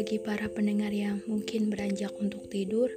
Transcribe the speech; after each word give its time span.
bagi 0.00 0.16
para 0.16 0.48
pendengar 0.48 0.96
yang 0.96 1.20
mungkin 1.28 1.68
beranjak 1.68 2.08
untuk 2.16 2.48
tidur, 2.48 2.88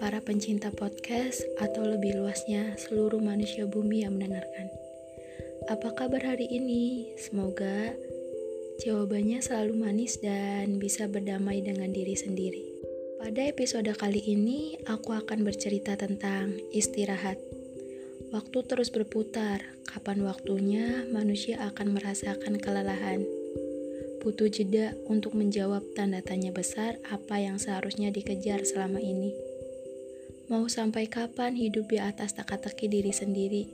para 0.00 0.24
pencinta 0.24 0.72
podcast, 0.72 1.44
atau 1.60 1.84
lebih 1.84 2.16
luasnya 2.16 2.80
seluruh 2.80 3.20
manusia 3.20 3.68
bumi 3.68 4.08
yang 4.08 4.16
mendengarkan. 4.16 4.72
Apa 5.68 5.92
kabar 5.92 6.24
hari 6.24 6.48
ini? 6.48 7.12
Semoga 7.20 7.92
jawabannya 8.80 9.44
selalu 9.44 9.76
manis 9.76 10.16
dan 10.16 10.80
bisa 10.80 11.12
berdamai 11.12 11.60
dengan 11.60 11.92
diri 11.92 12.16
sendiri. 12.16 12.72
Pada 13.20 13.44
episode 13.44 13.92
kali 13.92 14.24
ini, 14.24 14.80
aku 14.88 15.12
akan 15.12 15.44
bercerita 15.44 15.92
tentang 16.00 16.56
istirahat. 16.72 17.36
Waktu 18.32 18.64
terus 18.64 18.88
berputar, 18.88 19.60
kapan 19.84 20.24
waktunya 20.24 21.04
manusia 21.04 21.60
akan 21.68 22.00
merasakan 22.00 22.56
kelelahan 22.56 23.43
butuh 24.24 24.48
jeda 24.48 24.96
untuk 25.04 25.36
menjawab 25.36 25.84
tanda 25.92 26.24
tanya 26.24 26.48
besar 26.48 26.96
apa 27.12 27.44
yang 27.44 27.60
seharusnya 27.60 28.08
dikejar 28.08 28.64
selama 28.64 28.96
ini. 28.96 29.36
Mau 30.48 30.64
sampai 30.64 31.12
kapan 31.12 31.52
hidup 31.52 31.92
di 31.92 32.00
atas 32.00 32.32
teka-teki 32.32 32.88
diri 32.88 33.12
sendiri, 33.12 33.68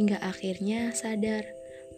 hingga 0.00 0.24
akhirnya 0.24 0.96
sadar 0.96 1.44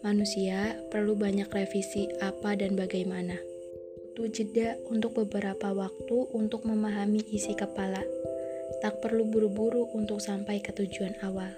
manusia 0.03 0.75
perlu 0.91 1.15
banyak 1.15 1.47
revisi 1.47 2.11
apa 2.19 2.59
dan 2.59 2.75
bagaimana. 2.75 3.39
Butuh 4.17 4.33
jeda 4.33 4.75
untuk 4.89 5.13
beberapa 5.13 5.71
waktu 5.77 6.17
untuk 6.33 6.65
memahami 6.65 7.21
isi 7.31 7.53
kepala. 7.53 8.01
Tak 8.81 8.99
perlu 8.99 9.29
buru-buru 9.29 9.87
untuk 9.93 10.19
sampai 10.19 10.57
ke 10.59 10.73
tujuan 10.73 11.13
awal. 11.21 11.53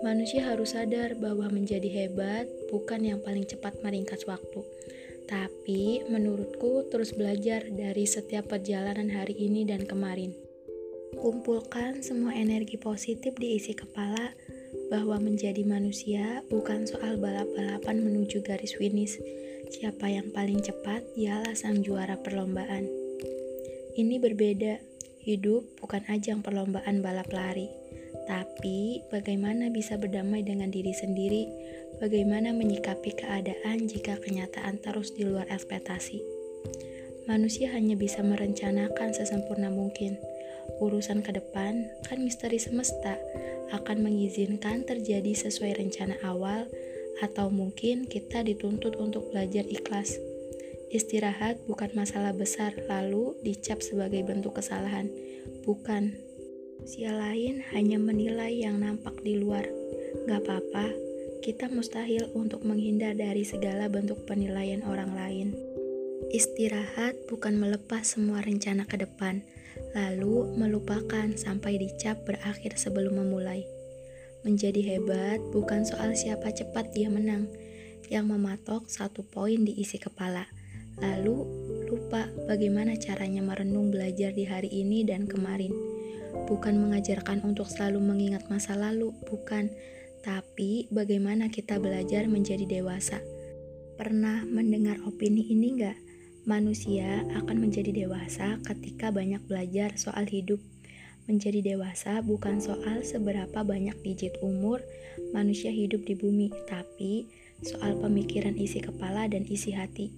Manusia 0.00 0.48
harus 0.48 0.72
sadar 0.72 1.12
bahwa 1.20 1.48
menjadi 1.52 1.86
hebat 1.88 2.48
bukan 2.72 3.04
yang 3.04 3.20
paling 3.20 3.44
cepat 3.44 3.76
meringkas 3.84 4.24
waktu, 4.24 4.64
tapi 5.24 6.04
menurutku 6.04 6.88
terus 6.92 7.16
belajar 7.16 7.64
dari 7.72 8.04
setiap 8.04 8.52
perjalanan 8.52 9.08
hari 9.08 9.32
ini 9.36 9.64
dan 9.64 9.88
kemarin. 9.88 10.36
Kumpulkan 11.14 12.02
semua 12.02 12.34
energi 12.34 12.76
positif 12.76 13.38
di 13.38 13.56
isi 13.56 13.72
kepala 13.72 14.34
bahwa 14.90 15.16
menjadi 15.22 15.62
manusia 15.64 16.42
bukan 16.50 16.84
soal 16.84 17.16
balap-balapan 17.16 18.02
menuju 18.02 18.42
garis 18.44 18.76
finish. 18.76 19.16
Siapa 19.72 20.10
yang 20.10 20.28
paling 20.34 20.60
cepat 20.60 21.06
ialah 21.16 21.54
sang 21.56 21.80
juara 21.80 22.18
perlombaan. 22.20 22.84
Ini 23.94 24.18
berbeda. 24.18 24.92
Hidup 25.24 25.80
bukan 25.80 26.04
ajang 26.12 26.44
perlombaan 26.44 27.00
balap 27.00 27.32
lari, 27.32 27.72
tapi 28.28 29.00
bagaimana 29.08 29.72
bisa 29.72 29.96
berdamai 29.96 30.44
dengan 30.44 30.68
diri 30.68 30.92
sendiri 30.92 31.48
Bagaimana 32.02 32.50
menyikapi 32.50 33.14
keadaan 33.14 33.86
jika 33.86 34.18
kenyataan 34.18 34.82
terus 34.82 35.14
di 35.14 35.22
luar 35.22 35.46
ekspektasi? 35.46 36.18
Manusia 37.24 37.72
hanya 37.72 37.94
bisa 37.94 38.20
merencanakan 38.20 39.14
sesempurna 39.14 39.70
mungkin. 39.70 40.18
Urusan 40.82 41.22
ke 41.22 41.30
depan 41.32 41.86
kan 42.04 42.18
misteri 42.20 42.58
semesta 42.58 43.14
akan 43.72 44.04
mengizinkan 44.04 44.82
terjadi 44.82 45.32
sesuai 45.32 45.78
rencana 45.78 46.18
awal 46.26 46.66
atau 47.22 47.48
mungkin 47.48 48.10
kita 48.10 48.42
dituntut 48.42 48.98
untuk 48.98 49.30
belajar 49.30 49.62
ikhlas. 49.64 50.18
Istirahat 50.90 51.62
bukan 51.66 51.94
masalah 51.94 52.34
besar 52.34 52.74
lalu 52.90 53.34
dicap 53.42 53.82
sebagai 53.82 54.22
bentuk 54.26 54.58
kesalahan. 54.58 55.10
Bukan. 55.62 56.14
Usia 56.84 57.16
lain 57.16 57.64
hanya 57.72 57.96
menilai 57.96 58.60
yang 58.60 58.76
nampak 58.82 59.16
di 59.24 59.40
luar. 59.40 59.64
Gak 60.28 60.44
apa-apa, 60.44 61.03
kita 61.44 61.68
mustahil 61.68 62.32
untuk 62.32 62.64
menghindar 62.64 63.12
dari 63.12 63.44
segala 63.44 63.92
bentuk 63.92 64.24
penilaian 64.24 64.80
orang 64.88 65.12
lain. 65.12 65.52
Istirahat 66.32 67.28
bukan 67.28 67.60
melepas 67.60 68.16
semua 68.16 68.40
rencana 68.40 68.88
ke 68.88 68.96
depan, 68.96 69.44
lalu 69.92 70.56
melupakan 70.56 71.28
sampai 71.36 71.76
dicap 71.76 72.24
berakhir 72.24 72.80
sebelum 72.80 73.20
memulai. 73.20 73.60
Menjadi 74.40 74.96
hebat 74.96 75.36
bukan 75.52 75.84
soal 75.84 76.16
siapa 76.16 76.48
cepat 76.48 76.96
dia 76.96 77.12
menang, 77.12 77.52
yang 78.08 78.24
mematok 78.24 78.88
satu 78.88 79.20
poin 79.20 79.68
di 79.68 79.76
isi 79.76 80.00
kepala, 80.00 80.48
lalu 80.96 81.44
lupa 81.92 82.24
bagaimana 82.48 82.96
caranya 82.96 83.44
merenung 83.44 83.92
belajar 83.92 84.32
di 84.32 84.48
hari 84.48 84.72
ini 84.72 85.04
dan 85.04 85.28
kemarin. 85.28 85.76
Bukan 86.48 86.80
mengajarkan 86.80 87.44
untuk 87.44 87.68
selalu 87.68 88.00
mengingat 88.00 88.48
masa 88.48 88.80
lalu, 88.80 89.12
bukan, 89.28 89.68
tapi 90.24 90.88
bagaimana 90.88 91.52
kita 91.52 91.76
belajar 91.76 92.24
menjadi 92.24 92.64
dewasa? 92.64 93.20
Pernah 94.00 94.48
mendengar 94.48 94.96
opini 95.04 95.52
ini 95.52 95.76
enggak? 95.76 96.00
Manusia 96.48 97.28
akan 97.36 97.68
menjadi 97.68 97.92
dewasa 97.92 98.56
ketika 98.64 99.12
banyak 99.12 99.44
belajar 99.44 99.92
soal 100.00 100.24
hidup. 100.24 100.64
Menjadi 101.28 101.76
dewasa 101.76 102.24
bukan 102.24 102.56
soal 102.56 103.04
seberapa 103.04 103.60
banyak 103.60 104.00
digit 104.00 104.40
umur 104.40 104.80
manusia 105.36 105.68
hidup 105.68 106.08
di 106.08 106.16
bumi, 106.16 106.48
tapi 106.68 107.28
soal 107.60 107.96
pemikiran 108.00 108.56
isi 108.56 108.80
kepala 108.80 109.28
dan 109.28 109.44
isi 109.44 109.76
hati. 109.76 110.08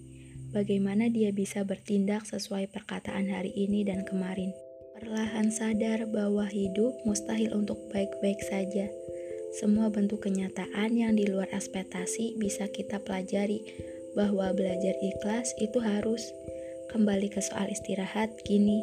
Bagaimana 0.54 1.10
dia 1.10 1.34
bisa 1.34 1.66
bertindak 1.66 2.30
sesuai 2.30 2.70
perkataan 2.70 3.26
hari 3.26 3.50
ini 3.58 3.82
dan 3.82 4.06
kemarin. 4.06 4.54
Perlahan 4.96 5.50
sadar 5.50 6.08
bahwa 6.08 6.46
hidup 6.48 6.94
mustahil 7.04 7.52
untuk 7.52 7.76
baik-baik 7.92 8.40
saja 8.40 8.88
semua 9.54 9.88
bentuk 9.88 10.26
kenyataan 10.26 10.98
yang 10.98 11.14
di 11.14 11.30
luar 11.30 11.46
ekspektasi 11.54 12.34
bisa 12.40 12.66
kita 12.66 12.98
pelajari. 12.98 13.62
Bahwa 14.16 14.50
belajar 14.56 14.96
ikhlas 14.98 15.52
itu 15.60 15.76
harus. 15.78 16.24
Kembali 16.88 17.28
ke 17.28 17.44
soal 17.44 17.68
istirahat 17.68 18.32
gini. 18.42 18.80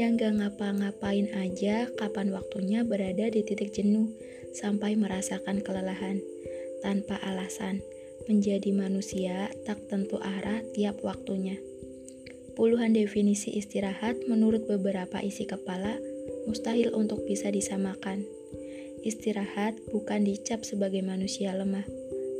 Yang 0.00 0.24
gak 0.24 0.34
ngapa-ngapain 0.40 1.28
aja 1.36 1.84
kapan 2.00 2.32
waktunya 2.32 2.80
berada 2.80 3.28
di 3.28 3.44
titik 3.44 3.76
jenuh 3.76 4.08
sampai 4.56 4.96
merasakan 4.96 5.60
kelelahan. 5.60 6.24
Tanpa 6.80 7.20
alasan 7.22 7.84
menjadi 8.24 8.72
manusia 8.72 9.52
tak 9.68 9.86
tentu 9.92 10.16
arah 10.18 10.64
tiap 10.72 11.04
waktunya. 11.04 11.60
Puluhan 12.56 12.96
definisi 12.96 13.52
istirahat 13.56 14.24
menurut 14.28 14.64
beberapa 14.68 15.20
isi 15.20 15.44
kepala 15.48 16.00
mustahil 16.48 16.92
untuk 16.92 17.24
bisa 17.24 17.48
disamakan 17.48 18.24
Istirahat 19.02 19.74
bukan 19.90 20.22
dicap 20.22 20.62
sebagai 20.62 21.02
manusia 21.02 21.50
lemah. 21.50 21.86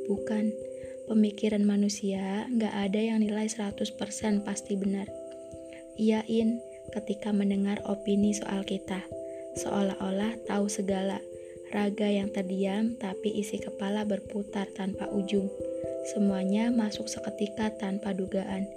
Bukan. 0.07 0.55
Pemikiran 1.11 1.67
manusia 1.67 2.47
nggak 2.47 2.73
ada 2.73 3.01
yang 3.03 3.21
nilai 3.21 3.51
100% 3.51 3.75
pasti 4.47 4.79
benar. 4.79 5.11
Iyain 5.99 6.63
ketika 6.95 7.35
mendengar 7.35 7.83
opini 7.85 8.31
soal 8.31 8.63
kita. 8.63 9.03
Seolah-olah 9.59 10.39
tahu 10.47 10.71
segala. 10.71 11.19
Raga 11.73 12.07
yang 12.07 12.29
terdiam 12.31 12.95
tapi 13.01 13.33
isi 13.43 13.59
kepala 13.59 14.07
berputar 14.07 14.71
tanpa 14.73 15.11
ujung. 15.11 15.51
Semuanya 16.15 16.71
masuk 16.71 17.11
seketika 17.11 17.75
tanpa 17.75 18.15
dugaan. 18.15 18.69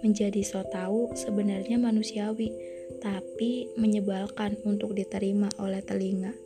Menjadi 0.00 0.40
so 0.44 0.60
tahu 0.68 1.12
sebenarnya 1.16 1.80
manusiawi, 1.80 2.52
tapi 3.00 3.72
menyebalkan 3.76 4.60
untuk 4.68 4.92
diterima 4.92 5.48
oleh 5.56 5.80
telinga. 5.80 6.36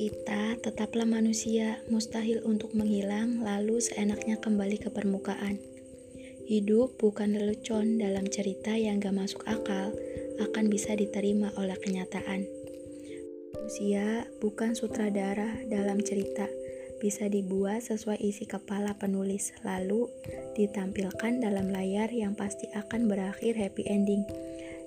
Kita 0.00 0.56
tetaplah 0.64 1.04
manusia, 1.04 1.76
mustahil 1.92 2.40
untuk 2.48 2.72
menghilang 2.72 3.44
lalu 3.44 3.84
seenaknya 3.84 4.40
kembali 4.40 4.80
ke 4.80 4.88
permukaan. 4.88 5.60
Hidup 6.48 6.96
bukan 6.96 7.36
lelucon 7.36 8.00
dalam 8.00 8.24
cerita 8.32 8.72
yang 8.80 8.96
gak 8.96 9.12
masuk 9.12 9.44
akal, 9.44 9.92
akan 10.40 10.72
bisa 10.72 10.96
diterima 10.96 11.52
oleh 11.60 11.76
kenyataan. 11.76 12.48
Manusia 13.52 14.24
bukan 14.40 14.72
sutradara 14.72 15.60
dalam 15.68 16.00
cerita, 16.00 16.48
bisa 16.96 17.28
dibuat 17.28 17.84
sesuai 17.84 18.24
isi 18.24 18.48
kepala 18.48 18.96
penulis, 18.96 19.52
lalu 19.68 20.08
ditampilkan 20.56 21.44
dalam 21.44 21.68
layar 21.68 22.08
yang 22.08 22.32
pasti 22.32 22.72
akan 22.72 23.04
berakhir 23.04 23.52
happy 23.52 23.84
ending. 23.84 24.24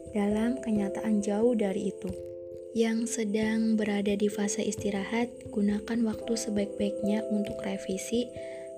Dalam 0.09 0.57
kenyataan 0.57 1.21
jauh 1.21 1.53
dari 1.53 1.93
itu 1.93 2.32
yang 2.73 3.05
sedang 3.05 3.77
berada 3.77 4.17
di 4.17 4.25
fase 4.33 4.65
istirahat, 4.65 5.29
gunakan 5.53 6.09
waktu 6.09 6.33
sebaik-baiknya 6.33 7.21
untuk 7.29 7.61
revisi 7.61 8.25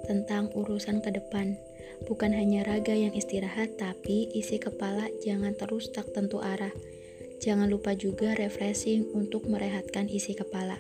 tentang 0.04 0.52
urusan 0.52 1.00
ke 1.00 1.16
depan. 1.16 1.56
Bukan 2.04 2.36
hanya 2.36 2.68
raga 2.68 2.92
yang 2.92 3.16
istirahat, 3.16 3.80
tapi 3.80 4.28
isi 4.36 4.60
kepala 4.60 5.08
jangan 5.24 5.56
terus 5.56 5.96
tak 5.96 6.12
tentu 6.12 6.44
arah. 6.44 6.76
Jangan 7.40 7.72
lupa 7.72 7.96
juga 7.96 8.36
refreshing 8.36 9.16
untuk 9.16 9.48
merehatkan 9.48 10.12
isi 10.12 10.36
kepala. 10.36 10.76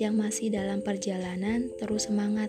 Yang 0.00 0.14
masih 0.16 0.46
dalam 0.48 0.80
perjalanan, 0.80 1.68
terus 1.76 2.08
semangat. 2.08 2.48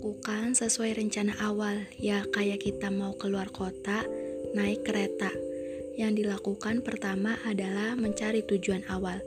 Lakukan 0.00 0.56
sesuai 0.56 0.98
rencana 0.98 1.36
awal, 1.44 1.84
ya 2.00 2.24
kayak 2.32 2.64
kita 2.64 2.88
mau 2.88 3.12
keluar 3.20 3.52
kota, 3.52 4.08
naik 4.56 4.88
kereta 4.88 5.51
yang 5.96 6.16
dilakukan 6.16 6.80
pertama 6.80 7.36
adalah 7.44 7.92
mencari 7.94 8.40
tujuan 8.44 8.84
awal. 8.88 9.20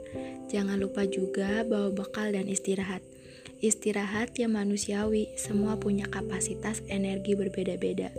Jangan 0.50 0.78
lupa 0.78 1.06
juga 1.06 1.62
bawa 1.66 1.90
bekal 1.90 2.34
dan 2.34 2.46
istirahat. 2.46 3.02
Istirahat 3.64 4.36
yang 4.36 4.52
manusiawi, 4.52 5.32
semua 5.40 5.80
punya 5.80 6.04
kapasitas 6.06 6.84
energi 6.92 7.32
berbeda-beda. 7.32 8.12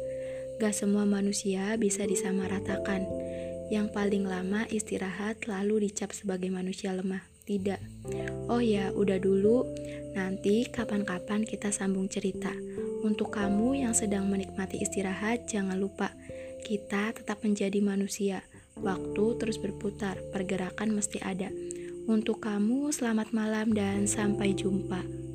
Gak 0.58 0.74
semua 0.74 1.06
manusia 1.06 1.78
bisa 1.78 2.04
disamaratakan. 2.10 3.06
Yang 3.70 3.94
paling 3.94 4.24
lama 4.26 4.66
istirahat 4.72 5.46
lalu 5.46 5.86
dicap 5.92 6.10
sebagai 6.16 6.50
manusia 6.50 6.96
lemah. 6.96 7.22
Tidak. 7.48 7.80
Oh 8.52 8.60
ya, 8.60 8.92
udah 8.92 9.22
dulu. 9.22 9.64
Nanti 10.18 10.68
kapan-kapan 10.68 11.46
kita 11.46 11.70
sambung 11.72 12.10
cerita. 12.10 12.52
Untuk 13.06 13.32
kamu 13.32 13.88
yang 13.88 13.94
sedang 13.94 14.28
menikmati 14.28 14.82
istirahat, 14.82 15.46
jangan 15.48 15.78
lupa 15.78 16.12
kita 16.68 17.16
tetap 17.16 17.40
menjadi 17.48 17.80
manusia. 17.80 18.44
Waktu 18.76 19.40
terus 19.40 19.56
berputar, 19.56 20.20
pergerakan 20.36 21.00
mesti 21.00 21.24
ada. 21.24 21.48
Untuk 22.12 22.44
kamu, 22.44 22.92
selamat 22.92 23.32
malam 23.32 23.72
dan 23.72 24.04
sampai 24.04 24.52
jumpa. 24.52 25.27